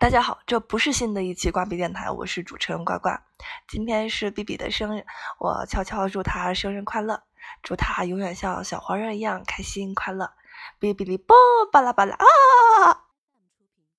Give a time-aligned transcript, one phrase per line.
[0.00, 3.10] 大家好，这不是新的一期挂壁电台，我是主持人呱呱。
[3.68, 5.04] 今天是比比的生日，
[5.38, 7.22] 我悄悄祝他生日快乐，
[7.62, 10.32] 祝他永远像小黄人一样开心快乐。
[10.80, 11.36] 哔哩哔哩啵，
[11.70, 12.24] 巴拉巴拉啊。